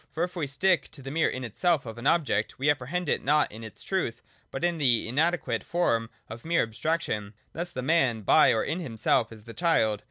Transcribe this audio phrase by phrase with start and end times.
[0.09, 3.23] For if we stick to the mere' in itself of an object, we apprehend it
[3.23, 7.35] not in its truth, but in the inadequate form of mere abstraction.
[7.53, 9.99] Thus the man, by or in himself, is the child.